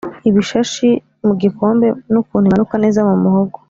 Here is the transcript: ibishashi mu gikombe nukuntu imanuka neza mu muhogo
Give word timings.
ibishashi 0.29 0.87
mu 1.25 1.33
gikombe 1.41 1.87
nukuntu 2.11 2.45
imanuka 2.47 2.75
neza 2.83 2.99
mu 3.09 3.15
muhogo 3.23 3.57